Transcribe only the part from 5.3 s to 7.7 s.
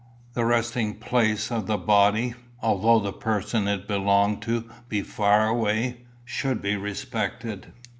away, should be respected."